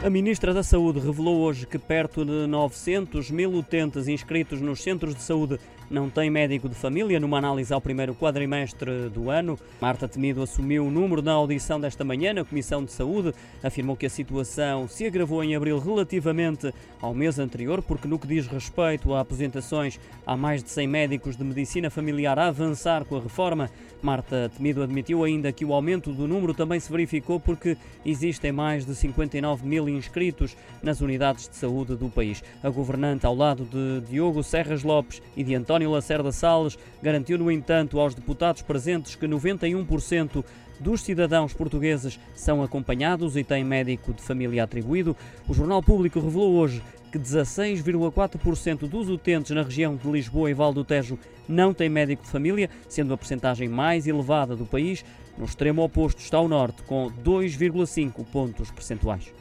[0.00, 5.12] A Ministra da Saúde revelou hoje que perto de 900 mil utentes inscritos nos centros
[5.12, 5.58] de saúde
[5.90, 9.58] não têm médico de família, numa análise ao primeiro quadrimestre do ano.
[9.80, 13.32] Marta Temido assumiu o número na audição desta manhã na Comissão de Saúde.
[13.62, 18.26] Afirmou que a situação se agravou em abril relativamente ao mês anterior, porque no que
[18.26, 23.16] diz respeito a aposentações, há mais de 100 médicos de medicina familiar a avançar com
[23.16, 23.70] a reforma.
[24.02, 28.84] Marta Temido admitiu ainda que o aumento do número também se verificou porque existem mais
[28.84, 32.42] de 59 mil inscritos nas unidades de saúde do país.
[32.62, 37.50] A governante, ao lado de Diogo Serras Lopes e de António Lacerda Salles, garantiu, no
[37.50, 40.44] entanto, aos deputados presentes que 91%
[40.80, 45.16] dos cidadãos portugueses são acompanhados e têm médico de família atribuído.
[45.48, 50.72] O Jornal Público revelou hoje que 16,4% dos utentes na região de Lisboa e Val
[50.72, 51.18] do Tejo
[51.48, 55.04] não têm médico de família, sendo a percentagem mais elevada do país.
[55.36, 59.32] No extremo oposto está o Norte, com 2,5 pontos percentuais.